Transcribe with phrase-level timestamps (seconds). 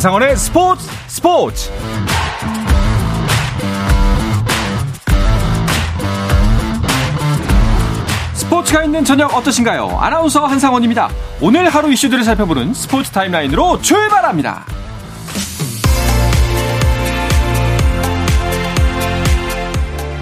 [0.00, 1.70] 한상원의 스포츠 스포츠
[8.32, 9.98] 스포츠가 있는 저녁 어떠신가요?
[10.00, 11.10] 아나운서 한상원입니다.
[11.42, 14.64] 오늘 하루 이슈들을 살펴보는 스포츠 타임라인으로 출발합니다.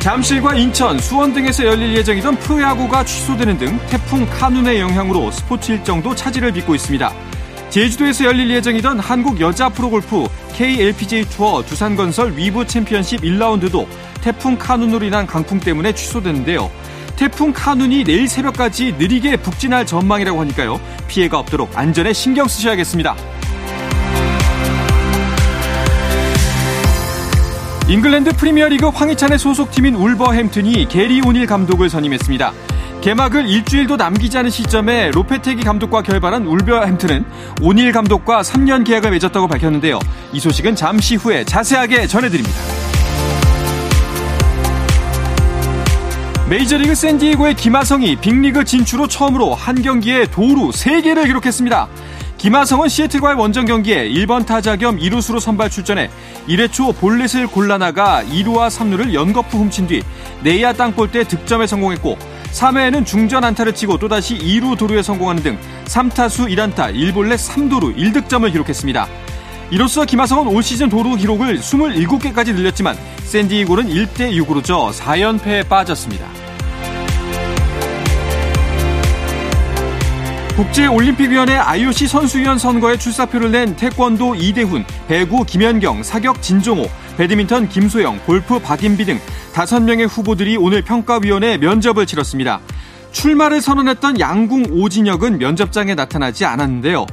[0.01, 6.51] 잠실과 인천, 수원 등에서 열릴 예정이던 프로야구가 취소되는 등 태풍 카눈의 영향으로 스포츠 일정도 차질을
[6.51, 7.28] 빚고 있습니다.
[7.71, 13.87] 제주도에서 열릴 예정이던 한국 여자 프로골프 KLPGA 투어 두산건설 위브 챔피언십 1라운드도
[14.23, 16.71] 태풍 카눈으로 인한 강풍 때문에 취소됐는데요.
[17.17, 20.81] 태풍 카눈이 내일 새벽까지 느리게 북진할 전망이라고 하니까요.
[21.09, 23.17] 피해가 없도록 안전에 신경 쓰셔야겠습니다.
[27.89, 32.53] 잉글랜드 프리미어리그 황희찬의 소속팀인 울버햄튼이 게리 오닐 감독을 선임했습니다.
[33.01, 37.25] 개막을 일주일도 남기지 않은 시점에 로페테기 감독과 결발한 울버햄튼은
[37.63, 40.01] 오닐 감독과 3년 계약을 맺었다고 밝혔는데요.
[40.33, 42.59] 이 소식은 잠시 후에 자세하게 전해드립니다.
[46.51, 51.89] 메이저리그 샌디에고의 김하성이 빅리그 진출 후 처음으로 한 경기에 도루 3개를 기록했습니다.
[52.39, 56.09] 김하성은 시애틀과의 원정 경기에 1번 타자 겸 2루수로 선발 출전해
[56.49, 60.03] 1회 초 볼넷을 골라나가 2루와 3루를 연거푸 훔친 뒤
[60.43, 62.17] 내야 땅볼 때 득점에 성공했고
[62.53, 69.09] 3회에는 중전 안타를 치고 또다시 2루 도루에 성공하는 등 3타수 1안타 1볼넷 3도루 1득점을 기록했습니다.
[69.71, 76.27] 이로써 김하성은 올 시즌 도루 기록을 27개까지 늘렸지만 샌디이골은 1대 6으로 져 4연패에 빠졌습니다.
[80.57, 86.89] 국제올림픽위원회 IOC 선수위원 선거에 출사표를 낸 태권도 이대훈, 배구 김연경, 사격 진종호,
[87.19, 89.19] 배드민턴 김소영, 골프 박인비 등
[89.53, 92.61] 5명의 후보들이 오늘 평가위원회 면접을 치렀습니다.
[93.11, 97.07] 출마를 선언했던 양궁 오진혁은 면접장에 나타나지 않았는데요.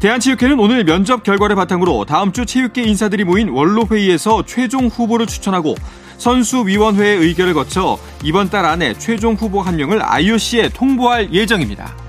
[0.00, 5.74] 대한체육회는 오늘 면접 결과를 바탕으로 다음 주 체육계 인사들이 모인 원로회의에서 최종 후보를 추천하고
[6.16, 12.01] 선수위원회의 의결을 거쳐 이번 달 안에 최종 후보 한 명을 IOC에 통보할 예정입니다.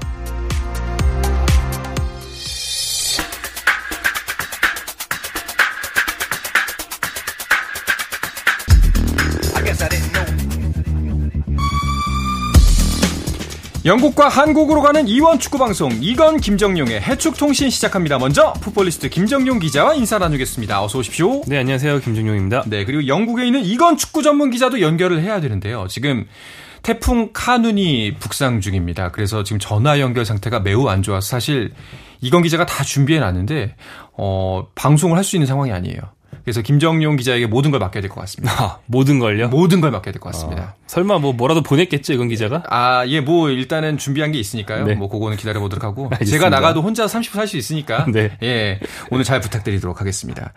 [13.85, 18.17] 영국과 한국으로 가는 이원 축구 방송 이건 김정용의 해축 통신 시작합니다.
[18.17, 20.81] 먼저 풋볼리스트 김정용 기자와 인사 나누겠습니다.
[20.81, 21.41] 어서 오십시오.
[21.47, 21.99] 네, 안녕하세요.
[21.99, 22.63] 김정용입니다.
[22.67, 25.87] 네, 그리고 영국에 있는 이건 축구 전문 기자도 연결을 해야 되는데요.
[25.89, 26.25] 지금
[26.81, 29.11] 태풍 카눈이 북상 중입니다.
[29.11, 31.73] 그래서 지금 전화 연결 상태가 매우 안 좋아서 사실
[32.21, 33.75] 이건 기자가 다 준비해 놨는데
[34.13, 35.99] 어 방송을 할 수 있는 상황이 아니에요.
[36.43, 38.53] 그래서 김정용 기자에게 모든 걸 맡겨야 될 것 같습니다.
[38.61, 39.47] 아, 모든 걸요?
[39.49, 40.75] 모든 걸 맡겨야 될 것 같습니다.
[40.77, 42.63] 어, 설마 뭐 뭐라도 보냈겠죠, 이건 기자가?
[42.69, 44.85] 아, 예, 뭐 일단은 준비한 게 있으니까요.
[44.85, 44.95] 네.
[44.95, 48.31] 뭐 그거는 기다려 보도록 하고 제가 나가도 혼자 30분 할 수 있으니까 네.
[48.43, 48.79] 예.
[49.11, 50.53] 오늘 잘 부탁드리도록 하겠습니다.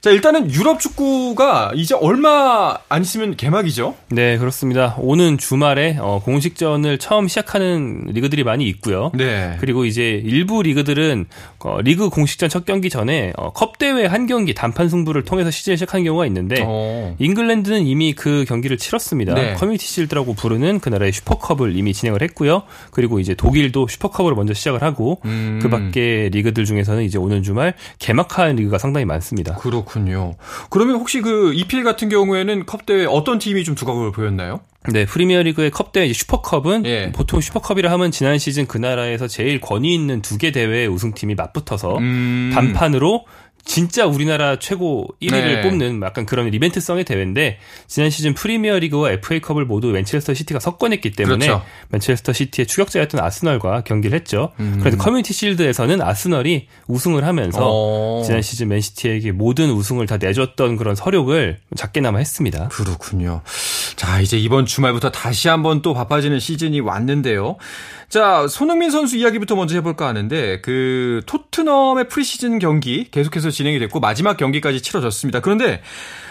[0.00, 3.96] 자, 일단은 유럽 축구가 이제 얼마 안 있으면 개막이죠?
[4.10, 4.94] 네, 그렇습니다.
[4.98, 9.10] 오는 주말에 어, 공식전을 처음 시작하는 리그들이 많이 있고요.
[9.14, 9.56] 네.
[9.58, 11.26] 그리고 이제 일부 리그들은
[11.60, 15.76] 어, 리그 공식전 첫 경기 전에 어, 컵 대회 한 경기 단판 승부를 통해서 시즌을
[15.76, 16.66] 시작하는 경우가 있는데 오.
[16.68, 17.16] 어.
[17.18, 19.34] 잉글랜드는 이미 그 경기를 치렀습니다.
[19.34, 19.54] 네.
[19.54, 22.62] 커뮤니티 실드라고 부르는 그 나라의 슈퍼컵을 이미 진행을 했고요.
[22.92, 25.58] 그리고 이제 독일도 슈퍼컵으로 먼저 시작을 하고 음.
[25.60, 29.56] 그 밖에 리그들 중에서는 이제 오는 주말 개막하는 리그가 상당히 많습니다.
[29.56, 30.34] 그렇 그렇군요.
[30.70, 34.60] 그러면 혹시 그 EPL 같은 경우에는 컵 대회 어떤 팀이 좀 두각을 보였나요?
[34.92, 37.12] 네, 프리미어리그의 컵 대회 슈퍼컵은 예.
[37.12, 41.98] 보통 슈퍼컵이라 하면 지난 시즌 그 나라에서 제일 권위 있는 두 개 대회 우승팀이 맞붙어서
[41.98, 42.52] 음...
[42.54, 43.24] 단판으로
[43.68, 45.60] 진짜 우리나라 최고 1위를 네.
[45.60, 51.62] 뽑는 약간 그런 이벤트성의 대회인데 지난 시즌 프리미어리그와 FA컵을 모두 맨체스터 시티가 석권했기 때문에 그렇죠.
[51.90, 54.52] 맨체스터 시티의 추격자였던 아스널과 경기를 했죠.
[54.58, 54.78] 음.
[54.80, 58.20] 그런데 커뮤니티 실드에서는 아스널이 우승을 하면서 오.
[58.20, 58.22] 어.
[58.24, 62.68] 지난 시즌 맨시티에게 모든 우승을 다 내줬던 그런 설욕을 작게나마 했습니다.
[62.68, 63.42] 그렇군요.
[63.96, 67.58] 자 이제 이번 주말부터 다시 한번 또 바빠지는 시즌이 왔는데요.
[68.08, 74.38] 자, 손흥민 선수 이야기부터 먼저 해볼까 하는데, 그, 토트넘의 프리시즌 경기 계속해서 진행이 됐고, 마지막
[74.38, 75.40] 경기까지 치러졌습니다.
[75.40, 75.82] 그런데,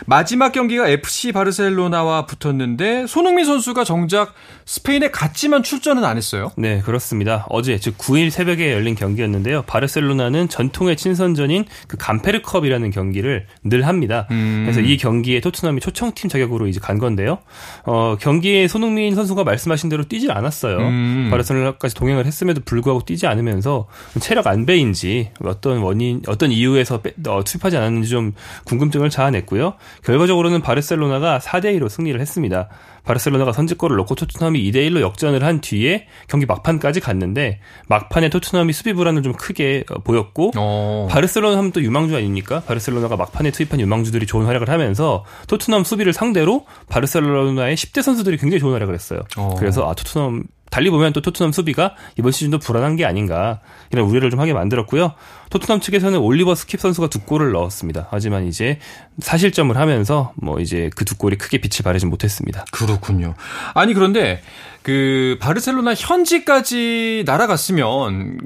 [0.07, 4.33] 마지막 경기가 FC 바르셀로나와 붙었는데, 손흥민 선수가 정작
[4.65, 6.51] 스페인에 갔지만 출전은 안 했어요?
[6.57, 7.45] 네, 그렇습니다.
[7.49, 9.61] 어제, 즉 9일 새벽에 열린 경기였는데요.
[9.67, 14.25] 바르셀로나는 전통의 친선전인 그 감페르컵이라는 경기를 늘 합니다.
[14.31, 14.63] 음.
[14.65, 17.37] 그래서 이 경기에 토트넘이 초청팀 자격으로 이제 간 건데요.
[17.85, 20.79] 어, 경기에 손흥민 선수가 말씀하신 대로 뛰질 않았어요.
[20.79, 21.27] 음.
[21.29, 23.87] 바르셀로나 까지 동행을 했음에도 불구하고 뛰지 않으면서
[24.19, 28.33] 체력 안배인지 어떤 원인, 어떤 이유에서 빼, 어, 투입하지 않았는지 좀
[28.65, 29.73] 궁금증을 자아냈고요.
[30.03, 32.69] 결과적으로는 바르셀로나가 4대 2로 승리를 했습니다.
[33.07, 38.93] 바르셀로나가 선제골을 넣고 토트넘이 2대 1로 역전을 한 뒤에 경기 막판까지 갔는데 막판에 토트넘이 수비
[38.93, 41.07] 불안을 좀 크게 어, 보였고 어.
[41.09, 42.61] 바르셀로나 하면 또 유망주 아닙니까?
[42.67, 48.73] 바르셀로나가 막판에 투입한 유망주들이 좋은 활약을 하면서 토트넘 수비를 상대로 바르셀로나의 10대 선수들이 굉장히 좋은
[48.73, 49.21] 활약을 했어요.
[49.37, 49.55] 어.
[49.57, 53.61] 그래서 아 토트넘 달리 보면 또 토트넘 수비가 이번 시즌도 불안한 게 아닌가
[53.91, 55.13] 이런 우려를 좀 하게 만들었고요.
[55.49, 58.07] 토트넘 측에서는 올리버 스킵 선수가 두 골을 넣었습니다.
[58.11, 58.79] 하지만 이제
[59.19, 62.65] 4실점을 하면서 뭐 이제 그 두 골이 크게 빛을 발하지 못했습니다.
[62.71, 63.33] 그렇군요.
[63.73, 64.41] 아니 그런데
[64.83, 68.37] 그 바르셀로나 현지까지 날아갔으면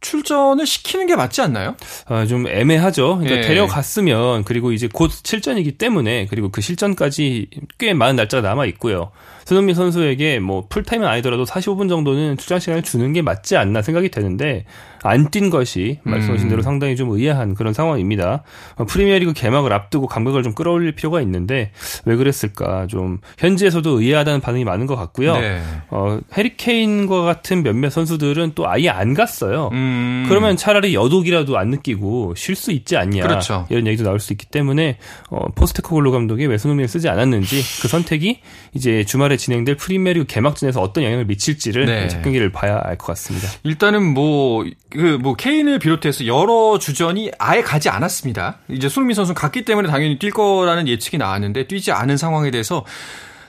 [0.00, 1.76] 출전을 시키는 게 맞지 않나요?
[2.06, 3.18] 아, 좀 애매하죠.
[3.18, 3.40] 그러니까 예.
[3.42, 7.48] 데려갔으면 그리고 이제 곧 실전이기 때문에 그리고 그 실전까지
[7.78, 9.10] 꽤 많은 날짜가 남아 있고요.
[9.50, 14.64] 손흥민 선수에게 뭐 풀타임은 아니더라도 45분 정도는 출장 시간을 주는 게 맞지 않나 생각이 되는데
[15.02, 16.62] 안 뛴 것이 말씀하신 대로 음.
[16.62, 18.42] 상당히 좀 의아한 그런 상황입니다.
[18.76, 21.72] 어, 프리미어리그 개막을 앞두고 감각을 좀 끌어올릴 필요가 있는데
[22.04, 25.36] 왜 그랬을까 좀 현지에서도 의아하다는 반응이 많은 것 같고요.
[25.38, 25.60] 네.
[25.90, 29.70] 어, 해리 케인과 같은 몇몇 선수들은 또 아예 안 갔어요.
[29.72, 30.24] 음.
[30.28, 33.66] 그러면 차라리 여독이라도 안 느끼고 쉴 수 있지 않냐 그렇죠.
[33.70, 34.98] 이런 얘기도 나올 수 있기 때문에
[35.30, 38.40] 어, 포스테코글로 감독이 왜 손흥민을 쓰지 않았는지 그 선택이
[38.74, 42.08] 이제 주말에 진행될 프리미어리그 개막전에서 어떤 영향을 미칠지를 네.
[42.22, 43.48] 경기를 봐야 알 것 같습니다.
[43.62, 48.58] 일단은 뭐 그뭐 케인을 비롯해서 여러 주전이 아예 가지 않았습니다.
[48.68, 52.84] 이제 손흥민 선수 갔기 때문에 당연히 뛸 거라는 예측이 나왔는데 뛰지 않은 상황에 대해서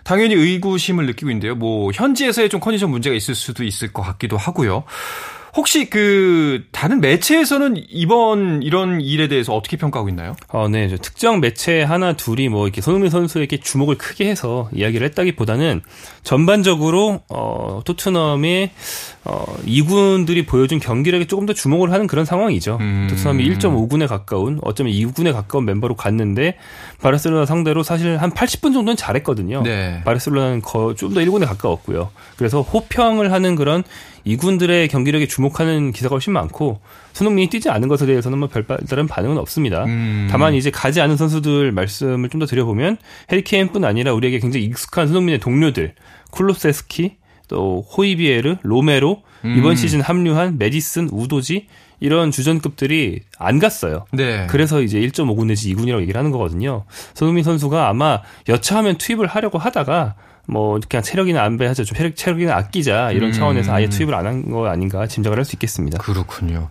[0.03, 1.55] 당연히 의구심을 느끼고 있는데요.
[1.55, 4.83] 뭐 현지에서의 좀 컨디션 문제가 있을 수도 있을 것 같기도 하고요.
[5.55, 10.35] 혹시 그 다른 매체에서는 이번 이런 일에 대해서 어떻게 평가하고 있나요?
[10.49, 10.87] 어, 네.
[11.01, 15.81] 특정 매체 하나 둘이 뭐 이렇게 손흥민 선수에게 주목을 크게 해서 이야기를 했다기보다는
[16.23, 18.71] 전반적으로 어 토트넘의
[19.25, 22.77] 어 2군들이 보여준 경기력에 조금 더 주목을 하는 그런 상황이죠.
[22.79, 23.07] 음.
[23.09, 26.57] 토트넘이 1.5군에 가까운 어쩌면 2군에 가까운 멤버로 갔는데
[27.01, 29.63] 바르셀로나 상대로 사실 한 80분 정도는 잘했거든요.
[29.63, 30.01] 네.
[30.05, 30.61] 바르셀로나는
[30.95, 32.09] 좀 더 1군에 가까웠고요.
[32.37, 33.83] 그래서 호평을 하는 그런
[34.23, 36.79] 이군들의 경기력에 주목하는 기사가 훨씬 많고
[37.13, 39.85] 손흥민이 뛰지 않은 것에 대해서는 뭐 별다른 반응은 없습니다.
[39.85, 40.27] 음.
[40.29, 42.97] 다만 이제 가지 않은 선수들 말씀을 좀 더 드려보면
[43.31, 45.93] 해리케인뿐 아니라 우리에게 굉장히 익숙한 손흥민의 동료들
[46.31, 49.55] 쿨로세스키 또 호이비에르 로메로 음.
[49.57, 51.67] 이번 시즌 합류한 메디슨 우도지
[51.99, 54.05] 이런 주전급들이 안 갔어요.
[54.11, 54.47] 네.
[54.49, 56.85] 그래서 이제 1.5군 내지 2군이라고 얘기를 하는 거거든요.
[57.13, 60.15] 손흥민 선수가 아마 여차하면 투입을 하려고 하다가
[60.47, 63.33] 뭐 그냥 체력이나 안배하자 좀 체력 체력이나 아끼자 이런 음.
[63.33, 65.97] 차원에서 아예 투입을 안 한 거 아닌가 짐작을 할 수 있겠습니다.
[65.99, 66.69] 그렇군요.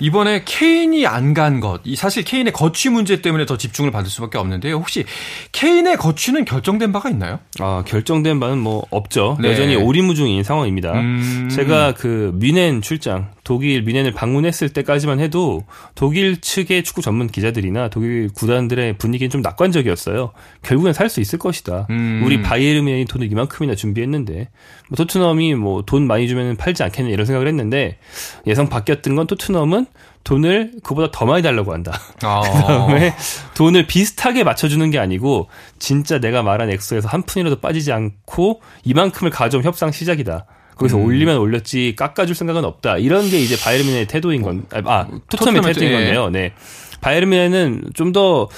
[0.00, 4.76] 이번에 케인이 안 간 것, 사실 케인의 거취 문제 때문에 더 집중을 받을 수밖에 없는데요.
[4.76, 5.04] 혹시
[5.52, 7.38] 케인의 거취는 결정된 바가 있나요?
[7.60, 9.36] 아 결정된 바는 뭐 없죠.
[9.40, 9.50] 네.
[9.50, 10.92] 여전히 오리무중인 상황입니다.
[10.94, 11.48] 음.
[11.54, 18.30] 제가 그 미넨 출장 독일 미넨을 방문했을 때까지만 해도 독일 측의 축구 전문 기자들이나 독일
[18.34, 20.32] 구단들의 분위기는 좀 낙관적이었어요.
[20.62, 21.86] 결국엔 살 수 있을 것이다.
[21.88, 22.22] 음.
[22.24, 24.48] 우리 바이에른 미넨이 돈을 이만큼이나 준비했는데
[24.88, 27.98] 뭐 토트넘이 뭐 돈 많이 주면 팔지 않겠냐 이런 생각을 했는데
[28.46, 29.86] 예상 바뀌었던 건 토트넘은
[30.22, 31.98] 돈을 그보다 더 많이 달라고 한다.
[32.22, 32.40] 아.
[32.42, 33.14] 그다음에
[33.54, 39.64] 돈을 비슷하게 맞춰주는 게 아니고 진짜 내가 말한 액수에서 한 푼이라도 빠지지 않고 이만큼을 가져온
[39.64, 40.46] 협상 시작이다.
[40.76, 41.04] 거기서 음.
[41.04, 42.98] 올리면 올렸지 깎아줄 생각은 없다.
[42.98, 46.30] 이런 게 이제 바이에른의 태도인 건, 아, 토트넘의 태도인 건데요.
[46.30, 46.52] 네.
[47.00, 48.48] 바이에른은 좀 더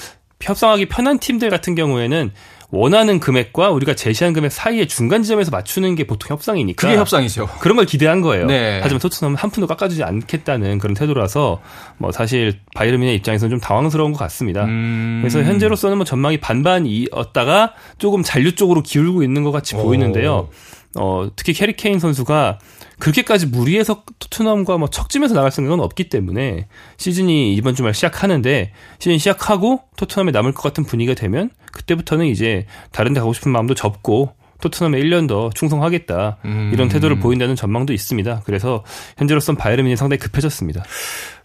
[0.42, 2.32] 협상하기 편한 팀들 같은 경우에는
[2.70, 6.86] 원하는 금액과 우리가 제시한 금액 사이의 중간 지점에서 맞추는 게 보통 협상이니까.
[6.86, 7.48] 그게 협상이죠.
[7.60, 8.46] 그런 걸 기대한 거예요.
[8.46, 8.80] 네.
[8.82, 11.60] 하지만 토트넘은 한 푼도 깎아주지 않겠다는 그런 태도라서
[11.98, 14.64] 뭐 사실 바이에른 뮌헨의 입장에서는 좀 당황스러운 것 같습니다.
[14.64, 15.18] 음.
[15.22, 19.82] 그래서 현재로서는 뭐 전망이 반반이었다가 조금 잔류 쪽으로 기울고 있는 것 같이 오.
[19.82, 20.48] 보이는데요.
[20.96, 22.58] 어, 특히 해리 케인 선수가
[22.98, 26.66] 그렇게까지 무리해서 토트넘과 뭐 척지면서 나갈 생각은 없기 때문에
[26.96, 33.14] 시즌이 이번 주말 시작하는데 시즌 시작하고 토트넘에 남을 것 같은 분위기가 되면 그때부터는 이제 다른
[33.14, 36.70] 데 가고 싶은 마음도 접고 토트넘에 1년 더 충성하겠다 음.
[36.72, 38.42] 이런 태도를 보인다는 전망도 있습니다.
[38.44, 38.84] 그래서
[39.18, 40.82] 현재로선 바이에른이 상당히 급해졌습니다.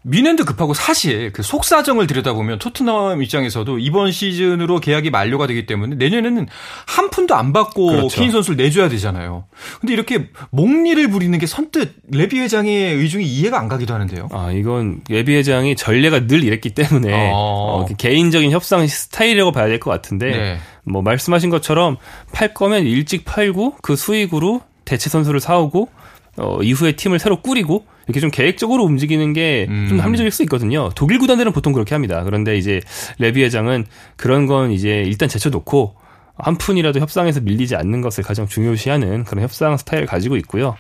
[0.08, 6.46] 미넨도 급하고 사실 그 속사정을 들여다보면 토트넘 입장에서도 이번 시즌으로 계약이 만료가 되기 때문에 내년에는
[6.86, 8.16] 한 푼도 안 받고 그렇죠.
[8.16, 9.46] 케인 선수를 내줘야 되잖아요.
[9.82, 14.28] 근데 이렇게 목리를 부리는 게 선뜻 레비 회장의 의중이 이해가 안 가기도 하는데요.
[14.32, 17.86] 아 이건 레비 회장이 전례가 늘 이랬기 때문에 어.
[17.90, 20.58] 어, 개인적인 협상 스타일이라고 봐야 될 것 같은데 네.
[20.86, 21.98] 뭐 말씀하신 것처럼
[22.32, 25.90] 팔 거면 일찍 팔고 그 수익으로 대체 선수를 사오고
[26.38, 30.00] 어, 이후에 팀을 새로 꾸리고 이렇게 좀 계획적으로 움직이는 게 좀 음.
[30.00, 30.90] 합리적일 수 있거든요.
[30.96, 32.24] 독일 구단들은 보통 그렇게 합니다.
[32.24, 32.82] 그런데 이제
[33.18, 35.96] 레비 회장은 그런 건 이제 일단 제쳐놓고
[36.38, 40.76] 한 푼이라도 협상에서 밀리지 않는 것을 가장 중요시하는 그런 협상 스타일을 가지고 있고요.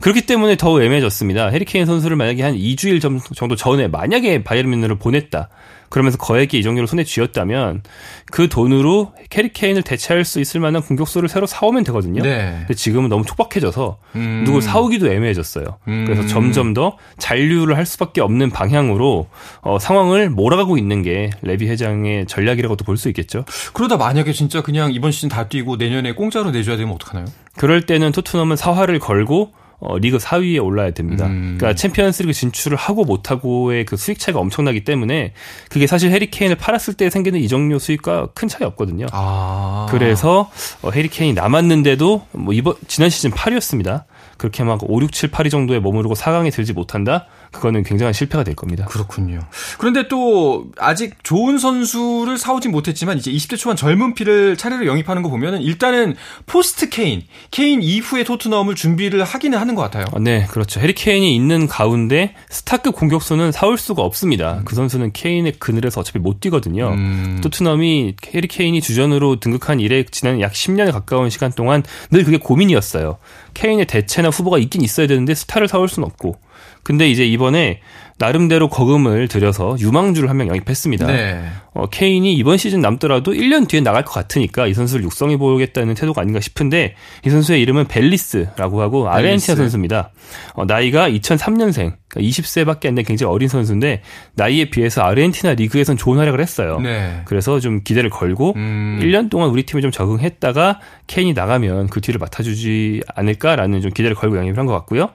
[0.00, 1.48] 그렇기 때문에 더욱 애매해졌습니다.
[1.48, 3.00] 해리케인 선수를 만약에 한 2주일
[3.34, 5.48] 정도 전에 만약에 바이에른 뮌헨을 보냈다.
[5.90, 7.82] 그러면서 거액의 이적료를 손에 쥐었다면
[8.30, 12.22] 그 돈으로 해리케인을 대체할 수 있을 만한 공격수를 새로 사오면 되거든요.
[12.22, 12.54] 네.
[12.60, 14.42] 근데 지금은 너무 촉박해져서 음.
[14.46, 15.64] 누굴 사오기도 애매해졌어요.
[15.88, 16.04] 음.
[16.06, 19.28] 그래서 점점 더 잔류를 할 수밖에 없는 방향으로
[19.60, 23.44] 어, 상황을 몰아가고 있는 게 레비 회장의 전략이라고도 볼 수 있겠죠.
[23.72, 27.24] 그러다 만약에 진짜 그냥 이번 시즌 다 뛰고 내년에 공짜로 내줘야 되면 어떡하나요?
[27.56, 31.26] 그럴 때는 토트넘은 사활을 걸고 어, 리그 4위에 올라야 됩니다.
[31.26, 31.56] 음.
[31.58, 35.32] 그러니까 챔피언스리그 진출을 하고 못하고의 그 수익 차이가 엄청나기 때문에
[35.70, 39.06] 그게 사실 해리 케인을 팔았을 때 생기는 이적료 수익과 큰 차이 없거든요.
[39.12, 39.86] 아.
[39.90, 40.50] 그래서
[40.82, 44.04] 어, 해리 케인이 남았는데도 뭐 이번 지난 시즌 8위였습니다.
[44.36, 47.26] 그렇게 막 5, 6, 7, 8위 정도에 머무르고 4강에 들지 못한다?
[47.52, 48.84] 그거는 굉장한 실패가 될 겁니다.
[48.86, 49.40] 그렇군요.
[49.78, 55.30] 그런데 또 아직 좋은 선수를 사오진 못했지만 이제 20대 초반 젊은 피를 차례로 영입하는 거
[55.30, 56.14] 보면은 일단은
[56.46, 60.06] 포스트 케인, 케인 이후에 토트넘을 준비를 하기는 하는 것 같아요.
[60.20, 60.80] 네, 그렇죠.
[60.80, 64.58] 해리 케인이 있는 가운데 스타급 공격수는 사올 수가 없습니다.
[64.58, 64.64] 음.
[64.64, 66.90] 그 선수는 케인의 그늘에서 어차피 못 뛰거든요.
[66.90, 67.40] 음.
[67.42, 73.18] 토트넘이 해리 케인이 주전으로 등극한 이래 지난 약 10년에 가까운 시간 동안 늘 그게 고민이었어요.
[73.54, 76.38] 케인의 대체나 후보가 있긴 있어야 되는데 스타를 사올 수는 없고
[76.82, 77.80] 근데 이제 이번에
[78.20, 81.06] 나름대로 거금을 들여서 유망주를 한 명 영입했습니다.
[81.06, 81.42] 네.
[81.72, 86.20] 어, 케인이 이번 시즌 남더라도 1년 뒤에 나갈 것 같으니까 이 선수를 육성해 보겠다는 태도가
[86.20, 89.08] 아닌가 싶은데 이 선수의 이름은 벨리스라고 하고.
[89.08, 90.10] 아르헨티나 선수입니다.
[90.54, 94.02] 어, 나이가 2003년생, 그러니까 20세밖에 안 된 굉장히 어린 선수인데
[94.34, 96.78] 나이에 비해서 아르헨티나 리그에선 좋은 활약을 했어요.
[96.80, 97.22] 네.
[97.24, 98.98] 그래서 좀 기대를 걸고 음.
[99.02, 104.36] 1년 동안 우리 팀에 좀 적응했다가 케인이 나가면 그 뒤를 맡아주지 않을까라는 좀 기대를 걸고
[104.36, 105.08] 영입을 한 것 같고요.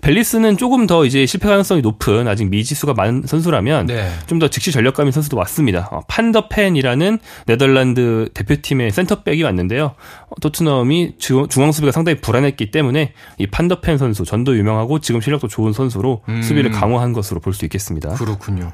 [0.00, 4.08] 벨리스는 조금 더 이제 실패 가능성이 높은 아직 미지수가 많은 선수라면 네.
[4.26, 5.88] 좀더 즉시 전력감인 선수도 왔습니다.
[5.90, 9.94] 어, 판더펜이라는 네덜란드 대표팀의 센터백이 왔는데요.
[10.28, 15.72] 어, 토트넘이 중앙 수비가 상당히 불안했기 때문에 이 판더펜 선수 전도 유명하고 지금 실력도 좋은
[15.72, 16.42] 선수로 음.
[16.42, 18.10] 수비를 강화한 것으로 볼 수 있겠습니다.
[18.10, 18.70] 그렇군요.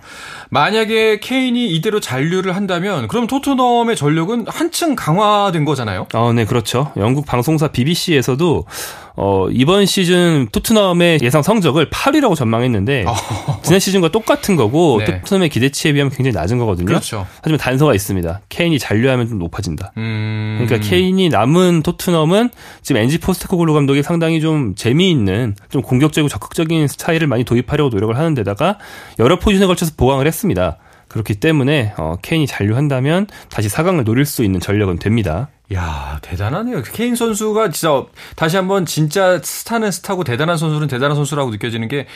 [0.50, 6.08] 만약에 케인이 이대로 잔류를 한다면 그럼 토트넘의 전력은 한층 강화된 거잖아요.
[6.12, 6.92] 어, 네, 그렇죠.
[6.96, 8.66] 영국 방송사 BBC에서도
[9.14, 13.14] 어, 이번 시즌 토트넘의 예상 성적을 8위라고 전망했는데 어.
[13.62, 15.20] 지난 시즌과 똑같은 거고 네.
[15.20, 16.86] 토트넘의 기대치에 비하면 굉장히 낮은 거거든요.
[16.86, 17.26] 그렇죠.
[17.36, 18.40] 하지만 단서가 있습니다.
[18.48, 19.92] 케인이 잔류하면 좀 높아진다.
[19.96, 20.64] 음...
[20.64, 22.50] 그러니까 케인이 남은 토트넘은
[22.82, 28.34] 지금 엔제 포스테코글루 감독이 상당히 좀 재미있는 좀 공격적이고 적극적인 스타일을 많이 도입하려고 노력을 하는
[28.34, 28.78] 데다가
[29.18, 30.78] 여러 포지션에 걸쳐서 보강을 했습니다.
[31.08, 35.48] 그렇기 때문에 어, 케인이 잔류한다면 다시 4강을 노릴 수 있는 전력은 됩니다.
[35.74, 36.82] 야 대단하네요.
[36.82, 38.04] 케인 선수가 진짜
[38.36, 42.06] 다시 한번 진짜 스타는 스타고 대단한 선수는 대단한 선수라고 느껴지는 게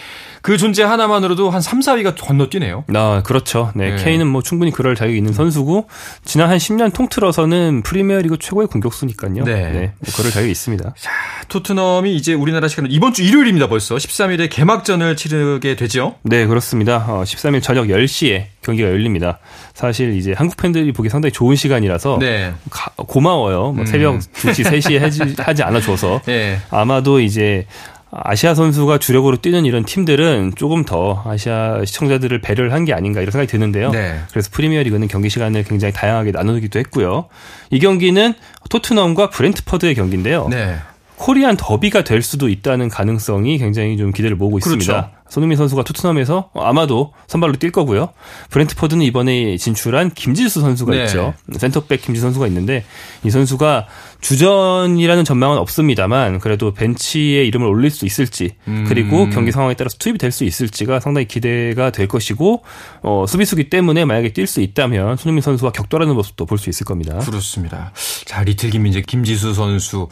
[0.46, 2.84] 그 존재 하나만으로도 한 3, 4위가 건너뛰네요.
[2.94, 3.72] 아, 그렇죠.
[3.74, 4.04] 네, 네.
[4.04, 5.88] 케인은 뭐 충분히 그럴 자격이 있는 선수고
[6.24, 9.42] 지난 한 10년 통틀어서는 프리미어리그 최고의 공격수니까요.
[9.42, 9.54] 네.
[9.72, 10.94] 네 뭐 그럴 자격이 있습니다.
[10.96, 11.10] 자,
[11.48, 13.96] 토트넘이 이제 우리나라 시간으로 이번 주 일요일입니다, 벌써.
[13.96, 16.14] 13일에 개막전을 치르게 되죠?
[16.22, 17.04] 네, 그렇습니다.
[17.08, 19.38] 어, 13일 저녁 10시에 경기가 열립니다.
[19.74, 22.52] 사실 이제 한국 팬들이 보기 상당히 좋은 시간이라서 네.
[22.70, 23.72] 가, 고마워요.
[23.72, 23.86] 뭐 음.
[23.86, 26.58] 새벽 2시, 3시에 하지, 하지 않아줘서 네.
[26.70, 27.66] 아마도 이제
[28.12, 33.30] 아시아 선수가 주력으로 뛰는 이런 팀들은 조금 더 아시아 시청자들을 배려를 한 게 아닌가 이런
[33.32, 33.90] 생각이 드는데요.
[33.90, 34.20] 네.
[34.30, 37.26] 그래서 프리미어 리그는 경기 시간을 굉장히 다양하게 나누기도 했고요.
[37.70, 38.32] 이 경기는
[38.70, 40.48] 토트넘과 브렌트퍼드의 경기인데요.
[40.48, 40.76] 네.
[41.16, 44.92] 코리안 더비가 될 수도 있다는 가능성이 굉장히 좀 기대를 모으고 있습니다.
[44.92, 45.16] 그렇죠.
[45.28, 48.10] 손흥민 선수가 토트넘에서 아마도 선발로 뛸 거고요.
[48.50, 51.04] 브렌트퍼드는 이번에 진출한 김지수 선수가 네.
[51.04, 51.34] 있죠.
[51.56, 52.84] 센터백 김지수 선수가 있는데
[53.24, 53.86] 이 선수가
[54.20, 58.84] 주전이라는 전망은 없습니다만 그래도 벤치에 이름을 올릴 수 있을지 음.
[58.86, 62.62] 그리고 경기 상황에 따라서 투입이 될 수 있을지가 상당히 기대가 될 것이고
[63.02, 67.18] 어, 수비수기 때문에 만약에 뛸 수 있다면 손흥민 선수와 격돌하는 모습도 볼 수 있을 겁니다.
[67.18, 67.92] 그렇습니다.
[68.26, 70.08] 자 리틀 김민재 김지수 선수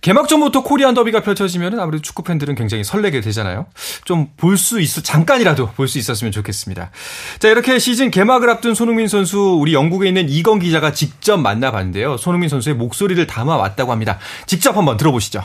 [0.00, 3.66] 개막전부터 코리안 더비가 펼쳐지면 아무래도 축구 팬들은 굉장히 설레게 되잖아요.
[4.04, 6.90] 좀 볼 수 있어 잠깐이라도 볼 수 있었으면 좋겠습니다.
[7.38, 12.16] 자 이렇게 시즌 개막을 앞둔 손흥민 선수 우리 영국에 있는 이건 기자가 직접 만나봤는데요.
[12.16, 14.18] 손흥민 선수의 목소리를 담아 왔다고 합니다.
[14.46, 15.42] 직접 한번 들어보시죠.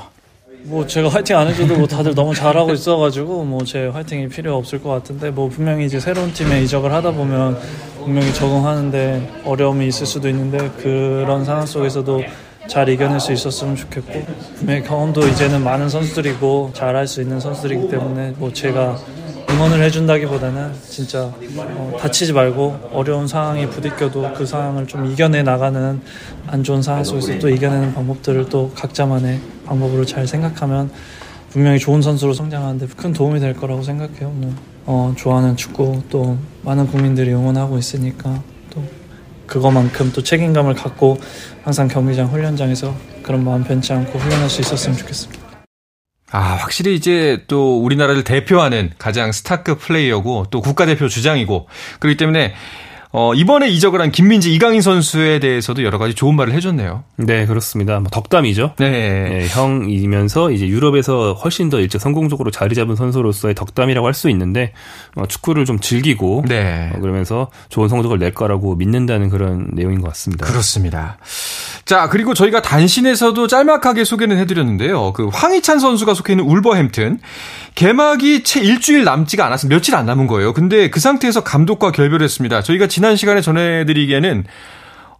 [0.64, 4.82] 뭐 제가 화이팅 안 해줘도 뭐 다들 너무 잘하고 있어가지고 뭐 제 화이팅이 필요 없을
[4.82, 7.60] 것 같은데 뭐 분명히 이제 새로운 팀에 이적을 하다 보면
[8.04, 12.24] 분명히 적응하는데 어려움이 있을 수도 있는데 그런 상황 속에서도
[12.68, 14.26] 잘 이겨낼 수 있었으면 좋겠고
[14.58, 18.98] 분명히 경험도 이제는 많은 선수들이고 잘할 수 있는 선수들이기 때문에 뭐 제가
[19.50, 26.02] 응원을 해준다기보다는 진짜 어, 다치지 말고 어려운 상황에 부딪혀도 그 상황을 좀 이겨내 나가는
[26.48, 30.90] 안 좋은 상황 속에서 또 이겨내는 방법들을 또 각자만의 방법으로 잘 생각하면
[31.52, 34.30] 분명히 좋은 선수로 성장하는데 큰 도움이 될 거라고 생각해요.
[34.30, 34.54] 뭐,
[34.88, 38.55] 어, 좋아하는 축구 또 많은 국민들이 응원하고 있으니까 또
[39.48, 41.18] 그거만큼 또 책임감을 갖고
[41.64, 45.46] 항상 경기장 훈련장에서 그런 마음 변치 않고 훈련할 수 있었으면 좋겠습니다.
[46.32, 51.68] 아, 확실히 이제 또 우리나라를 대표하는 가장 스타급 플레이어고 또 국가대표 주장이고
[52.00, 52.54] 그렇기 때문에
[53.18, 57.06] 어, 이번에 이적을 한 김민지, 이강인 선수에 대해서도 여러 가지 좋은 말을 해줬네요.
[57.16, 58.02] 네, 그렇습니다.
[58.02, 58.74] 뭐 덕담이죠.
[58.78, 58.90] 네.
[58.90, 59.48] 네.
[59.48, 64.72] 형이면서 이제 유럽에서 훨씬 더 일찍 성공적으로 자리 잡은 선수로서의 덕담이라고 할 수 있는데
[65.16, 66.92] 어, 축구를 좀 즐기고 네.
[66.94, 70.46] 어, 그러면서 좋은 성적을 낼 거라고 믿는다는 그런 내용인 것 같습니다.
[70.46, 71.18] 그렇습니다.
[71.86, 75.14] 자, 그리고 저희가 단신에서도 짤막하게 소개는 해드렸는데요.
[75.14, 77.20] 그 황희찬 선수가 속해 있는 울버햄튼
[77.76, 80.52] 개막이 채 일주일 남지가 않았어 며칠 안 남은 거예요.
[80.54, 82.64] 근데 그 상태에서 감독과 결별했습니다.
[82.64, 84.46] 저희가 지난 시간에 전해드리기에는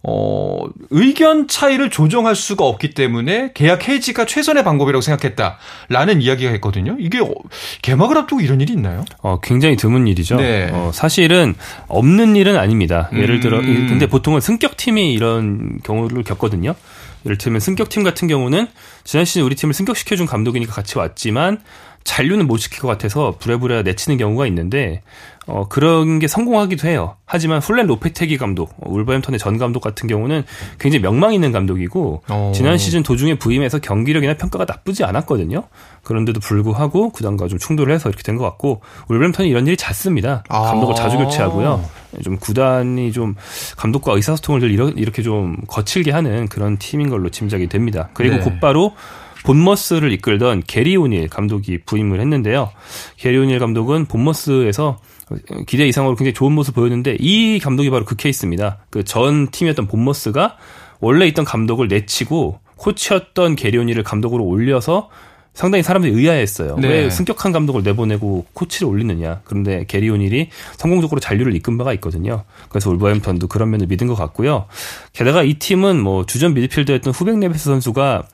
[0.08, 0.60] 어,
[0.90, 6.96] 의견 차이를 조정할 수가 없기 때문에 계약 해지가 최선의 방법이라고 생각했다라는 이야기가 있거든요.
[7.00, 7.32] 이게 어,
[7.82, 9.04] 개막을 앞두고 이런 일이 있나요?
[9.20, 10.36] 어, 굉장히 드문 일이죠.
[10.36, 10.70] 네.
[10.72, 11.56] 어, 사실은
[11.88, 13.10] 없는 일은 아닙니다.
[13.14, 13.88] 예를 들어, 음.
[13.88, 16.76] 근데 보통은 승격팀이 이런 경우를 겪거든요.
[17.24, 18.68] 예를 들면 승격팀 같은 경우는
[19.02, 21.58] 지난 시즌 우리 팀을 승격시켜준 감독이니까 같이 왔지만
[22.04, 25.02] 잔류는 못 시킬 것 같아서 부랴부랴 내치는 경우가 있는데
[25.46, 27.16] 어, 그런 게 성공하기도 해요.
[27.24, 30.44] 하지만 훌렌 로페테기 감독, 울버햄턴의 전 감독 같은 경우는
[30.78, 32.32] 굉장히 명망 있는 감독이고 오.
[32.32, 32.52] 어.
[32.54, 35.64] 지난 시즌 도중에 부임해서 경기력이나 평가가 나쁘지 않았거든요.
[36.02, 40.44] 그런데도 불구하고 구단과 좀 충돌을 해서 이렇게 된 것 같고 울버햄턴이 이런 일이 잦습니다.
[40.48, 40.62] 아.
[40.62, 41.82] 감독을 자주 교체하고요.
[42.22, 43.34] 좀 구단이 좀
[43.76, 48.10] 감독과 의사소통을 이렇게 좀 거칠게 하는 그런 팀인 걸로 짐작이 됩니다.
[48.14, 48.40] 그리고 네.
[48.42, 48.94] 곧바로
[49.44, 52.70] 본머스를 이끌던 게리 오닐 감독이 부임을 했는데요.
[53.16, 54.98] 게리 오닐 감독은 본머스에서
[55.66, 58.78] 기대 이상으로 굉장히 좋은 모습 보였는데 이 감독이 바로 그 케이스입니다.
[58.90, 60.56] 그 전 팀이었던 본머스가
[61.00, 65.08] 원래 있던 감독을 내치고 코치였던 게리 오닐을 감독으로 올려서
[65.54, 66.76] 상당히 사람들이 의아했어요.
[66.76, 66.88] 네.
[66.88, 69.40] 왜 승격한 감독을 내보내고 코치를 올리느냐.
[69.44, 72.44] 그런데 게리 오닐이 성공적으로 잔류를 이끈 바가 있거든요.
[72.68, 74.66] 그래서 올버햄턴도 그런 면을 믿은 것 같고요.
[75.14, 78.24] 게다가 이 팀은 뭐 주전 미드필더였던 후백 네베스 선수가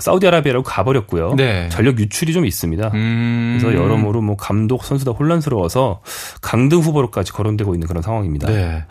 [0.00, 1.34] 사우디아라비아라고 가버렸고요.
[1.36, 1.68] 네.
[1.70, 2.90] 전력 유출이 좀 있습니다.
[2.94, 3.58] 음...
[3.60, 6.00] 그래서 여러모로 뭐 감독 선수 다 혼란스러워서
[6.40, 8.48] 강등 후보로까지 거론되고 있는 그런 상황입니다.
[8.50, 8.84] 네.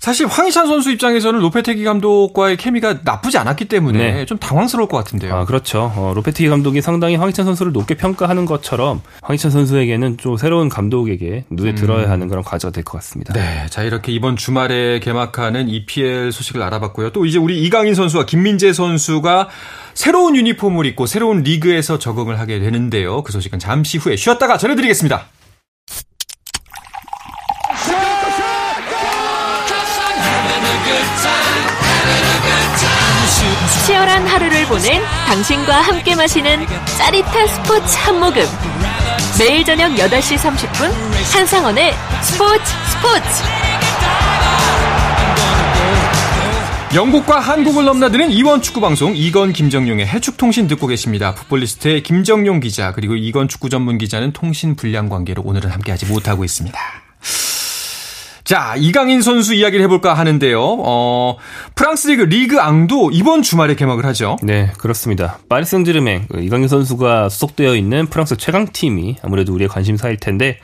[0.00, 4.24] 사실 황희찬 선수 입장에서는 로페테기 감독과의 케미가 나쁘지 않았기 때문에 네.
[4.26, 5.34] 좀 당황스러울 것 같은데요.
[5.34, 5.92] 아 그렇죠.
[5.94, 11.70] 어, 로페테기 감독이 상당히 황희찬 선수를 높게 평가하는 것처럼 황희찬 선수에게는 좀 새로운 감독에게 눈에
[11.70, 11.74] 음...
[11.74, 13.34] 들어야 하는 그런 과제가 될 것 같습니다.
[13.34, 13.66] 네.
[13.70, 17.10] 자 이렇게 이번 주말에 개막하는 EPL 소식을 알아봤고요.
[17.10, 19.48] 또 이제 우리 이강인 선수와 김민재 선수가
[19.98, 23.24] 새로운 유니폼을 입고 새로운 리그에서 적응을 하게 되는데요.
[23.24, 25.26] 그 소식은 잠시 후에 쉬었다가 전해드리겠습니다.
[33.86, 36.64] 치열한 하루를 보낸 당신과 함께 마시는
[36.96, 38.42] 짜릿한 스포츠 한 모금.
[39.36, 40.92] 매일 저녁 8시 30분
[41.34, 43.57] 한상원의 스포츠 스포츠.
[46.94, 51.34] 영국과 한국을 넘나드는 이원 축구 방송 이건 김정용의 해축 통신 듣고 계십니다.
[51.34, 56.78] 풋볼리스트의 김정용 기자 그리고 이건 축구 전문 기자는 통신 불량 관계로 오늘은 함께하지 못하고 있습니다.
[58.48, 60.58] 자, 이강인 선수 이야기를 해볼까 하는데요.
[60.58, 61.36] 어,
[61.74, 64.38] 프랑스 리그 리그 앙도 이번 주말에 개막을 하죠.
[64.42, 65.38] 네, 그렇습니다.
[65.50, 70.58] 파리 생제르맹 그 이강인 선수가 소속되어 있는 프랑스 최강 팀이 아무래도 우리의 관심사일 텐데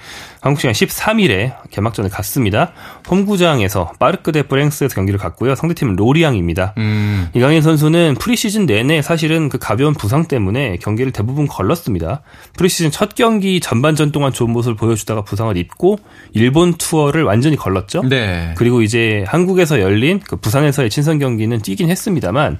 [0.44, 2.72] 한국 시간 13일에 개막전을 갖습니다.
[3.09, 5.54] 홈구장에서 파르크 데 프랭스에서 경기를 갖고요.
[5.54, 6.74] 상대팀은 로리앙입니다.
[6.76, 7.28] 음.
[7.33, 12.20] 이강인 선수는 프리시즌 내내 사실은 그 가벼운 부상 때문에 경기를 대부분 걸렀습니다.
[12.59, 15.98] 프리시즌 첫 경기 전반전 동안 좋은 모습을 보여주다가 부상을 입고
[16.35, 18.02] 일본 투어를 완전히 걸렀죠.
[18.02, 18.52] 네.
[18.59, 22.59] 그리고 이제 한국에서 열린 그 부산에서의 친선 경기는 뛰긴 했습니다만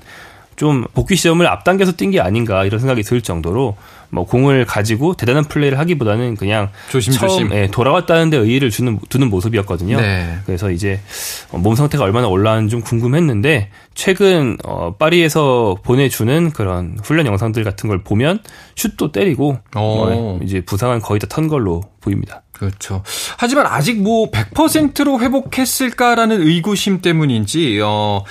[0.57, 3.77] 좀 복귀 시험을 앞당겨서 뛴 게 아닌가 이런 생각이 들 정도로
[4.11, 9.97] 뭐 공을 가지고 대단한 플레이를 하기보다는 그냥 조심조심 예, 돌아왔다는 데 의의를 주는 두는 모습이었거든요.
[10.01, 10.39] 네.
[10.47, 11.01] 그래서 이제
[11.51, 18.05] 몸 상태가 얼마나 올라왔는지 좀 궁금했는데 최근 어 파리에서 보내주는 그런 훈련 영상들 같은 걸
[18.05, 18.39] 보면
[18.77, 22.43] 슛도 때리고 어, 이제 부상은 거의 다 턴 걸로 보입니다.
[22.53, 23.03] 그렇죠.
[23.39, 28.23] 하지만 아직 뭐 100%로 회복했을까라는 의구심 때문인지 어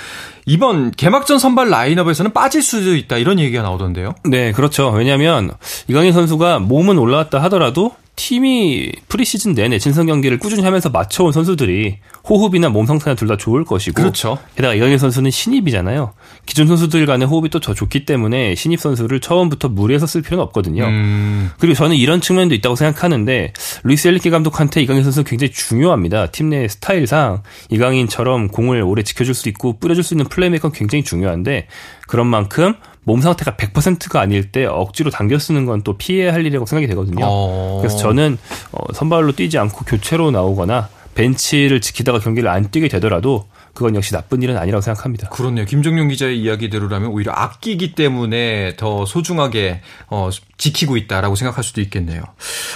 [0.45, 4.15] 이번 개막전 선발 라인업에서는 빠질 수도 있다 이런 얘기가 나오던데요.
[4.25, 4.89] 네, 그렇죠.
[4.89, 5.51] 왜냐하면
[5.87, 11.97] 이강인 선수가 몸은 올라왔다 하더라도 팀이 프리시즌 내내 진성 경기를 꾸준히 하면서 맞춰온 선수들이
[12.29, 14.37] 호흡이나 몸 상태나 둘 다 좋을 것이고 그렇죠.
[14.55, 16.13] 게다가 이강인 선수는 신입이잖아요.
[16.45, 20.85] 기존 선수들 간의 호흡이 또 더 좋기 때문에 신입 선수를 처음부터 무리해서 쓸 필요는 없거든요.
[20.85, 21.49] 음.
[21.59, 26.27] 그리고 저는 이런 측면도 있다고 생각하는데 루이스 엘리케 감독한테 이강인 선수 굉장히 중요합니다.
[26.27, 31.67] 팀 내 스타일상 이강인처럼 공을 오래 지켜줄 수 있고 뿌려줄 수 있는 플레이메이커는 굉장히 중요한데
[32.07, 36.65] 그런 만큼 몸 상태가 100%가 아닐 때 억지로 당겨 쓰는 건 또 피해야 할 일이라고
[36.65, 37.25] 생각이 되거든요.
[37.27, 37.79] 어...
[37.81, 38.37] 그래서 저는
[38.71, 44.41] 어, 선발로 뛰지 않고 교체로 나오거나 벤치를 지키다가 경기를 안 뛰게 되더라도 그건 역시 나쁜
[44.41, 45.29] 일은 아니라고 생각합니다.
[45.29, 45.65] 그렇네요.
[45.65, 52.21] 김정용 기자의 이야기대로라면 오히려 아끼기 때문에 더 소중하게 어, 지키고 있다라고 생각할 수도 있겠네요.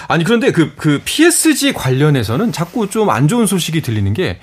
[0.08, 4.40] 아니 그런데 그, 그 PSG 관련해서는 자꾸 좀 안 좋은 소식이 들리는 게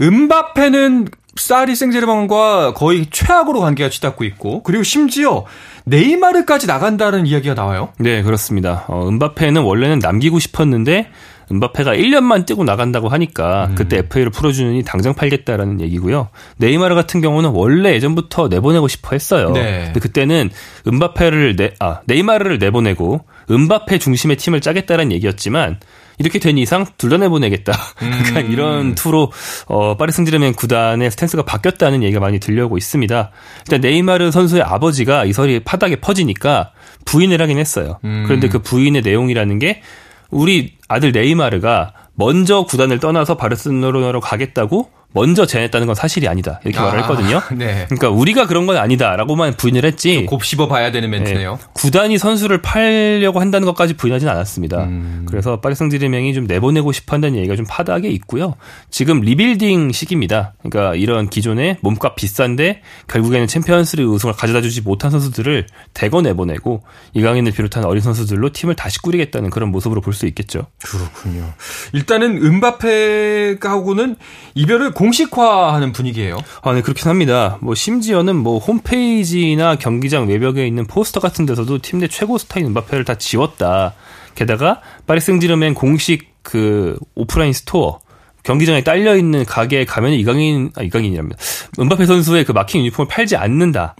[0.00, 5.44] 음바페는 사리 생제르맹과 거의 최악으로 관계가 치닫고 있고 그리고 심지어
[5.84, 7.90] 네이마르까지 나간다는 이야기가 나와요.
[7.98, 8.84] 네, 그렇습니다.
[8.88, 11.10] 어, 음바페는 원래는 남기고 싶었는데
[11.52, 13.74] 음바페가 1년만 뛰고 나간다고 하니까 음.
[13.74, 16.28] 그때 FA를 풀어주느니 당장 팔겠다라는 얘기고요.
[16.56, 19.50] 네이마르 같은 경우는 원래 예전부터 내보내고 싶어 했어요.
[19.50, 19.84] 네.
[19.86, 20.50] 근데 그때는
[20.86, 25.78] 음바페를 내, 아, 네이마르를 내보내고 음바페 중심의 팀을 짜겠다는 얘기였지만
[26.18, 27.72] 이렇게 된 이상 둘다 내보내겠다.
[28.02, 28.12] 음.
[28.26, 29.32] 약간 이런 투로
[29.66, 33.30] 어 파리 승지르맹 구단의 스탠스가 바뀌었다는 얘기가 많이 들려오고 있습니다.
[33.66, 36.72] 일단 네이마르 선수의 아버지가 이 설이 파닥에 퍼지니까
[37.04, 37.98] 부인을 하긴 했어요.
[38.04, 38.24] 음.
[38.26, 39.82] 그런데 그 부인의 내용이라는 게
[40.30, 46.86] 우리 아들 네이마르가 먼저 구단을 떠나서 바르셀로나로 가겠다고 먼저 제안했다는 건 사실이 아니다 이렇게 아,
[46.86, 47.40] 말을 했거든요.
[47.56, 47.86] 네.
[47.88, 50.26] 그러니까 우리가 그런 건 아니다라고만 부인을 했지.
[50.26, 51.56] 곱씹어 봐야 되는 멘트네요.
[51.60, 51.66] 네.
[51.72, 54.84] 구단이 선수를 팔려고 한다는 것까지 부인하지는 않았습니다.
[54.84, 55.24] 음.
[55.28, 58.54] 그래서 파리 생제르맹이 좀 내보내고 싶어한다는 얘기가 좀 파다하게 있고요.
[58.90, 60.54] 지금 리빌딩 시기입니다.
[60.62, 66.82] 그러니까 이런 기존의 몸값 비싼데 결국에는 챔피언스리그 우승을 가져다주지 못한 선수들을 대거 내보내고
[67.14, 70.66] 이강인을 비롯한 어린 선수들로 팀을 다시 꾸리겠다는 그런 모습으로 볼 수 있겠죠.
[70.84, 71.52] 그렇군요.
[71.92, 74.16] 일단은 음바페하고는
[74.54, 76.38] 이별을 공식화하는 분위기예요.
[76.62, 77.58] 아, 네, 그렇긴 합니다.
[77.60, 83.04] 뭐 심지어는 뭐 홈페이지나 경기장 외벽에 있는 포스터 같은 데서도 팀 내 최고 스타인 음바페를
[83.04, 83.94] 다 지웠다.
[84.34, 88.00] 게다가 파리 생제르맹 공식 그 오프라인 스토어
[88.44, 91.38] 경기장에 딸려 있는 가게에 가면 이강인 아 이강인이랍니다.
[91.80, 93.96] 은바페 선수의 그 마킹 유니폼을 팔지 않는다.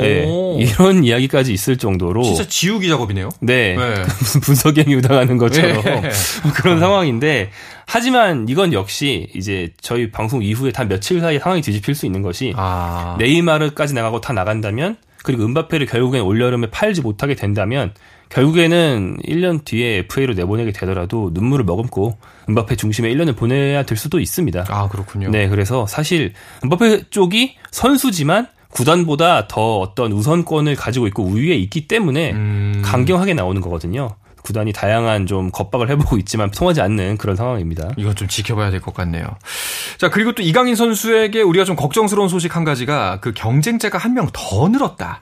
[0.00, 0.26] 네,
[0.58, 3.30] 이런 이야기까지 있을 정도로 진짜 지우기 작업이네요.
[3.40, 3.94] 네, 네.
[4.42, 6.10] 분석행위 당하는 것처럼 네.
[6.54, 7.50] 그런 상황인데
[7.86, 12.52] 하지만 이건 역시 이제 저희 방송 이후에 단 며칠 사이에 상황이 뒤집힐 수 있는 것이
[12.56, 13.16] 아.
[13.18, 14.96] 네이마르까지 나가고 다 나간다면
[15.28, 17.92] 그리고 은바페를 결국엔 올여름에 팔지 못하게 된다면
[18.30, 22.16] 결국에는 1년 뒤에 FA로 내보내게 되더라도 눈물을 머금고
[22.48, 24.64] 은바페 중심에 1년을 보내야 될 수도 있습니다.
[24.70, 25.28] 아, 그렇군요.
[25.28, 26.32] 네, 그래서 사실
[26.64, 32.80] 은바페 쪽이 선수지만 구단보다 더 어떤 우선권을 가지고 있고 우위에 있기 때문에 음...
[32.82, 34.16] 강경하게 나오는 거거든요.
[34.48, 37.90] 구단이 다양한 좀 겁박을 해보고 있지만 통하지 않는 그런 상황입니다.
[37.98, 39.26] 이건 좀 지켜봐야 될 것 같네요.
[39.98, 44.28] 자, 그리고 또 이강인 선수에게 우리가 좀 걱정스러운 소식 한 가지가 그 경쟁자가 한 명
[44.32, 45.20] 더 늘었다.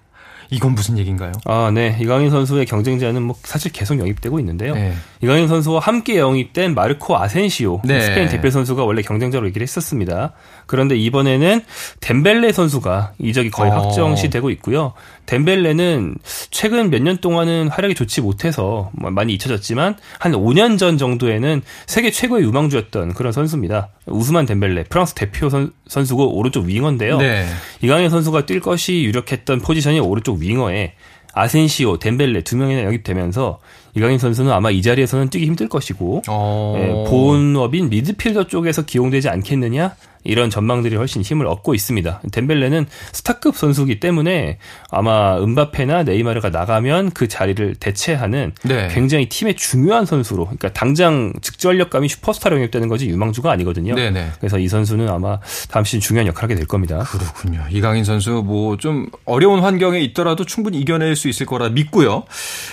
[0.49, 1.33] 이건 무슨 얘기인가요?
[1.45, 1.99] 아, 네.
[2.01, 4.75] 이강인 선수의 경쟁자는 뭐 사실 계속 영입되고 있는데요.
[4.75, 4.95] 네.
[5.21, 8.01] 이강인 선수와 함께 영입된 마르코 아센시오 네.
[8.01, 10.35] 스페인 대표 선수가 원래 경쟁자로 얘기를 했었습니다.
[10.67, 11.63] 그런데 이번에는
[12.01, 13.75] 덴벨레 선수가 이적이 거의 어.
[13.75, 14.93] 확정시 되고 있고요.
[15.27, 16.17] 덴벨레는
[16.51, 22.11] 최근 몇 년 동안은 활약이 좋지 못해서 뭐 많이 잊혀졌지만 한 5년 전 정도에는 세계
[22.11, 23.91] 최고의 유망주였던 그런 선수입니다.
[24.07, 27.19] 우스만 덴벨레 프랑스 대표 선, 수고 오른쪽 윙어인데요.
[27.19, 27.47] 네.
[27.83, 30.95] 이강인 선수가 뛸 것이 유력했던 포지션이 오른쪽 윙어에
[31.35, 33.59] 아센시오, 덴벨레 두 명이나 영입되면서
[33.97, 36.75] 이강인 선수는 아마 이 자리에서는 뛰기 힘들 것이고 어...
[36.79, 39.95] 예, 본업인 미드필더 쪽에서 기용되지 않겠느냐
[40.27, 42.21] 이런 전망들이 훨씬 힘을 얻고 있습니다.
[42.33, 44.59] 덴벨레는 스타급 선수기 때문에
[44.91, 48.89] 아마 은바페나 네이마르가 나가면 그 자리를 대체하는 네.
[48.91, 53.95] 굉장히 팀의 중요한 선수로 그러니까 당장 직전력감이 슈퍼스타로 영입되는 거지 유망주가 아니거든요.
[53.95, 54.11] 네네.
[54.11, 54.31] 네.
[54.41, 55.39] 그래서 이 선수는 아마
[55.71, 57.05] 다음 시즌 중요한 역할을 하게 될 겁니다.
[57.09, 57.65] 그렇군요.
[57.71, 62.25] 이강인 선수 뭐 좀 어려운 환경에 있더라도 충분히 이겨낼 수 있을 거라 믿고요.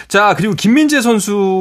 [0.07, 1.12] 자 그리고 김민재 선수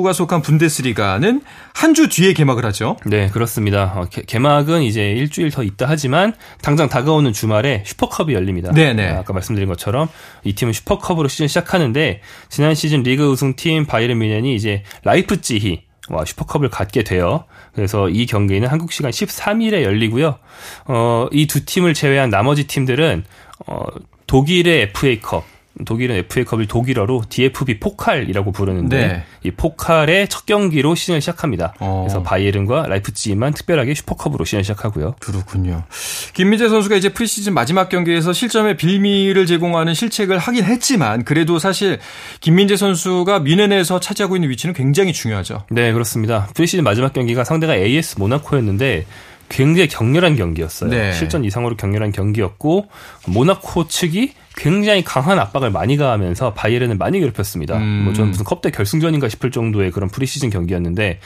[0.02, 1.42] 가 속한 분데스리가는
[1.74, 2.96] 한 주 뒤에 개막을 하죠.
[3.04, 3.92] 네 그렇습니다.
[3.96, 5.86] 어, 개, 개막은 이제 일주일 더 있다.
[5.88, 8.72] 하지만 당장 다가오는 주말에 슈퍼컵이 열립니다.
[8.72, 9.08] 네네.
[9.10, 10.08] 아, 아까 말씀드린 것처럼
[10.44, 16.68] 이 팀은 슈퍼컵으로 시즌 시작하는데 지난 시즌 리그 우승팀 바이에른 뮌헨이 이제 라이프찌히 와 슈퍼컵을
[16.70, 17.44] 갖게 돼요.
[17.74, 20.38] 그래서 이 경기는 한국 시간 13일에 열리고요.
[20.86, 23.24] 어, 이 두 팀을 제외한 나머지 팀들은
[23.66, 23.84] 어,
[24.26, 25.44] 독일의 FA컵,
[25.84, 29.22] 독일은 FA컵을 독일어로 DFB 포칼이라고 부르는데 네.
[29.42, 31.74] 이 포칼의 첫 경기로 시즌을 시작합니다.
[31.80, 32.04] 어.
[32.06, 35.14] 그래서 바이에른과 라이프치히만 특별하게 슈퍼컵으로 시즌을 시작하고요.
[35.18, 35.84] 그렇군요.
[36.34, 41.98] 김민재 선수가 이제 프리시즌 마지막 경기에서 실점의 빌미를 제공하는 실책을 하긴 했지만 그래도 사실
[42.40, 45.64] 김민재 선수가 뮌헨에서 차지하고 있는 위치는 굉장히 중요하죠.
[45.70, 46.48] 네, 그렇습니다.
[46.54, 49.06] 프리시즌 마지막 경기가 상대가 AS 모나코였는데
[49.48, 50.90] 굉장히 격렬한 경기였어요.
[50.90, 51.12] 네.
[51.12, 52.86] 실전 이상으로 격렬한 경기였고
[53.26, 57.78] 모나코 측이 굉장히 강한 압박을 많이 가하면서 바이에른을 많이 괴롭혔습니다.
[57.78, 58.02] 음.
[58.04, 61.20] 뭐 저는 무슨 컵대회 결승전인가 싶을 정도의 그런 프리시즌 경기였는데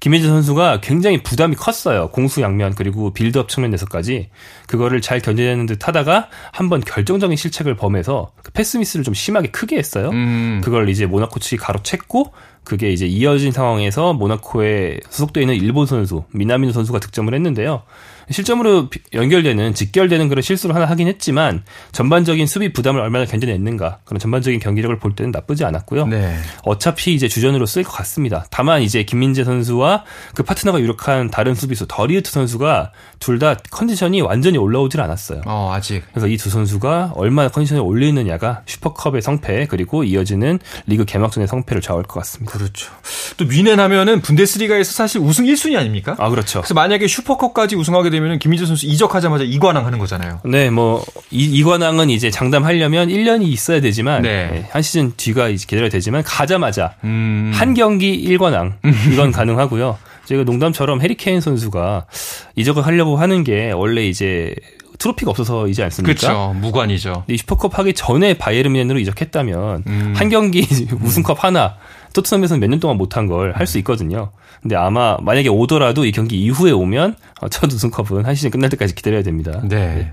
[0.00, 2.08] 김민재 선수가 굉장히 부담이 컸어요.
[2.08, 4.30] 공수 양면 그리고 빌드업 측면에서까지
[4.66, 9.76] 그거를 잘 견뎌내는 듯 하다가 한번 결정적인 실책을 범해서 그 패스 미스를 좀 심하게 크게
[9.76, 10.10] 했어요.
[10.10, 10.60] 음.
[10.64, 12.30] 그걸 이제 모나코 측이 가로챘고
[12.64, 17.82] 그게 이제 이어진 상황에서 모나코에 소속되어 있는 일본 선수 미나미노 선수가 득점을 했는데요.
[18.30, 24.60] 실점으로 연결되는 직결되는 그런 실수를 하나 하긴 했지만 전반적인 수비 부담을 얼마나 견뎌냈는가 그런 전반적인
[24.60, 26.06] 경기력을 볼 때는 나쁘지 않았고요.
[26.06, 26.36] 네.
[26.64, 28.46] 어차피 이제 주전으로 쓸것 같습니다.
[28.50, 30.04] 다만 이제 김민재 선수와
[30.34, 35.40] 그 파트너가 유력한 다른 수비수 더리우트 선수가 둘 다 컨디션이 완전히 올라오질 않았어요.
[35.46, 36.04] 어, 아직.
[36.12, 42.04] 그래서 이 두 선수가 얼마나 컨디션을 올리느냐가 슈퍼컵의 성패 그리고 이어지는 리그 개막전의 성패를 좌우할
[42.04, 42.52] 것 같습니다.
[42.52, 42.90] 그렇죠.
[43.36, 46.14] 또 뮌헨하면은 분데스리가에서 사실 우승 1순위 아닙니까?
[46.18, 46.60] 아 그렇죠.
[46.60, 50.40] 그래서 만약에 슈퍼컵까지 우승하게 되면 김민재 선수 이적하자마자 이관왕 하는 거잖아요.
[50.44, 54.48] 네, 뭐 이, 이관왕은 이제 장담하려면 1년이 있어야 되지만 네.
[54.52, 57.50] 네, 한 시즌 뒤가 이제 기다려야 되지만 가자마자 음...
[57.54, 58.74] 한 경기 1관왕
[59.12, 59.98] 이건 가능하고요.
[60.26, 62.06] 제가 농담처럼 해리케인 선수가
[62.54, 64.54] 이적을 하려고 하는 게 원래 이제
[64.98, 66.14] 트로피가 없어서이지 않습니까?
[66.14, 66.54] 그렇죠.
[66.60, 67.24] 무관이죠.
[67.26, 70.12] 이 슈퍼컵 하기 전에 바이에른 뮌헨으로 이적했다면 음.
[70.16, 70.66] 한 경기
[71.02, 71.76] 우승컵 하나
[72.12, 74.30] 토트넘에서는 몇 년 동안 못한 걸 할 수 있거든요.
[74.60, 77.16] 근데 아마 만약에 오더라도 이 경기 이후에 오면
[77.50, 79.60] 첫 우승컵은 한 시즌 끝날 때까지 기다려야 됩니다.
[79.64, 79.76] 네.
[79.94, 80.12] 네.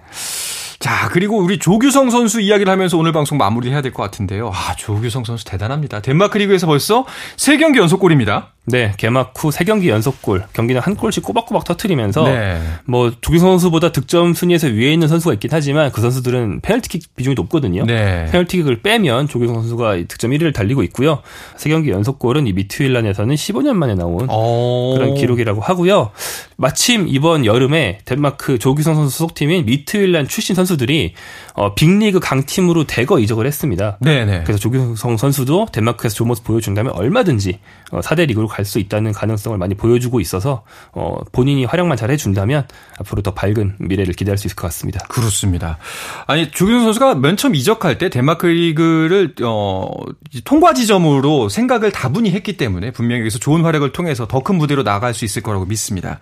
[0.79, 4.49] 자, 그리고 우리 조규성 선수 이야기를 하면서 오늘 방송 마무리해야 될 것 같은데요.
[4.53, 5.99] 아, 조규성 선수 대단합니다.
[5.99, 8.53] 덴마크 리그에서 벌써 3경기 연속골입니다.
[8.69, 12.61] 네, 개막 후 3경기 연속골, 경기는 한 골씩 꼬박꼬박 터트리면서 네.
[12.85, 17.85] 뭐 조규성 선수보다 득점 순위에서 위에 있는 선수가 있긴 하지만 그 선수들은 페널티킥 비중이 높거든요.
[17.85, 18.25] 네.
[18.31, 21.21] 페널티킥을 빼면 조규성 선수가 득점 1위를 달리고 있고요.
[21.57, 24.95] 3경기 연속골은 이 미트윌란에서는 15년 만에 나온 오.
[24.95, 26.11] 그런 기록이라고 하고요.
[26.57, 31.13] 마침 이번 여름에 덴마크 조규성 선수 소속팀인 미트윌란 출신 선수들이
[31.53, 33.97] 어, 빅리그 강팀으로 대거 이적을 했습니다.
[34.01, 34.25] 네네.
[34.25, 34.43] 네.
[34.43, 37.59] 그래서 조규성 선수도 덴마크에서 좋은 모습 보여준다면 얼마든지
[37.91, 42.67] 어, 4대 리그로 갈수 있다는 가능성을 많이 보여주고 있어서 어, 본인이 활약만 잘 해준다면
[42.99, 44.99] 앞으로 더 밝은 미래를 기대할 수 있을 것 같습니다.
[45.09, 45.77] 그렇습니다.
[46.27, 49.89] 아니 조규성 선수가 맨 처음 이적할 때 덴마크 리그를 어,
[50.45, 55.13] 통과 지점으로 생각을 다분히 했기 때문에 분명히 여기서 좋은 활약을 통해서 더 큰 무대로 나갈
[55.13, 56.19] 수 있을 거라고 믿습니다.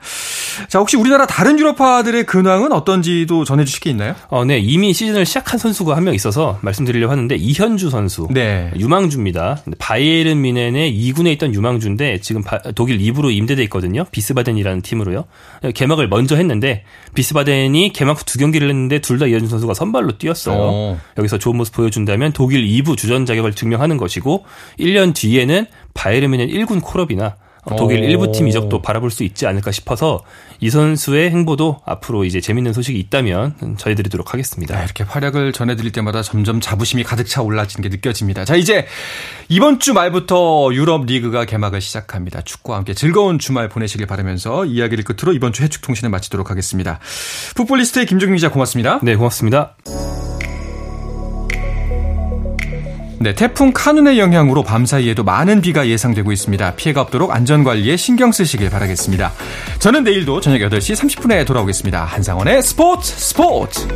[0.69, 4.15] 자 혹시 우리나라 다른 유럽파들의 근황은 어떤지도 전해주실 게 있나요?
[4.29, 8.71] 어, 네 이미 시즌을 시작한 선수가 한 명 있어서 말씀드리려고 하는데 이현주 선수, 네.
[8.77, 9.59] 유망주입니다.
[9.77, 12.43] 바이에른 미넨의 2군에 있던 유망주인데 지금
[12.75, 14.05] 독일 2부로 임대돼 있거든요.
[14.11, 15.25] 비스바덴이라는 팀으로요.
[15.73, 20.55] 개막을 먼저 했는데 비스바덴이 개막 후 두 경기를 했는데 둘 다 이현주 선수가 선발로 뛰었어요.
[20.55, 20.59] 오.
[20.61, 20.99] 어.
[21.17, 24.45] 여기서 좋은 모습 보여준다면 독일 2부 주전 자격을 증명하는 것이고
[24.79, 27.35] 1년 뒤에는 바이에른 미넨 1군 콜업이나
[27.75, 30.23] 독일 일부 팀 이적도 바라볼 수 있지 않을까 싶어서
[30.59, 34.77] 이 선수의 행보도 앞으로 이제 재밌는 소식이 있다면 전해드리도록 하겠습니다.
[34.77, 38.45] 네, 이렇게 활약을 전해드릴 때마다 점점 자부심이 가득 차 올라지는 게 느껴집니다.
[38.45, 38.85] 자 이제
[39.49, 42.41] 이번 주 말부터 유럽 리그가 개막을 시작합니다.
[42.41, 46.99] 축구와 함께 즐거운 주말 보내시길 바라면서 이야기를 끝으로 이번 주 해축 통신을 마치도록 하겠습니다.
[47.55, 48.99] 풋볼리스트의 김종민 기자 고맙습니다.
[49.03, 49.75] 네 고맙습니다.
[53.19, 56.75] 네, 태풍 카눈의 영향으로 밤사이에도 많은 비가 예상되고 있습니다.
[56.75, 59.33] 피해가 없도록 안전관리에 신경 쓰시길 바라겠습니다.
[59.79, 62.05] 저는 내일도 저녁 8시 30분에 돌아오겠습니다.
[62.05, 63.87] 한상원의 스포츠 스포츠!